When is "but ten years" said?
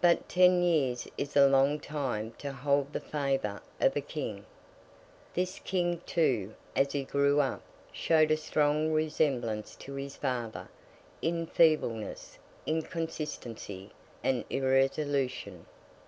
0.00-1.08